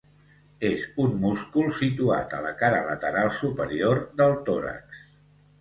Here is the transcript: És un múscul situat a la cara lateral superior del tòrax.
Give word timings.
És 0.69 0.85
un 1.03 1.11
múscul 1.25 1.69
situat 1.81 2.33
a 2.37 2.41
la 2.47 2.53
cara 2.63 2.81
lateral 2.89 3.31
superior 3.43 4.03
del 4.23 4.35
tòrax. 4.49 5.07